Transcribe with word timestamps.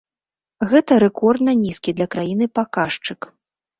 Гэта 0.69 0.95
рэкордна 1.03 1.51
нізкі 1.59 1.95
для 1.99 2.07
краіны 2.17 2.45
паказчык. 2.59 3.19